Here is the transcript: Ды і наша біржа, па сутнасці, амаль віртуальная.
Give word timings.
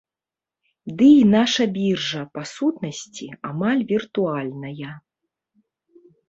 Ды 1.01 1.09
і 1.17 1.25
наша 1.33 1.67
біржа, 1.75 2.21
па 2.37 2.41
сутнасці, 2.53 3.29
амаль 3.51 3.85
віртуальная. 3.93 4.93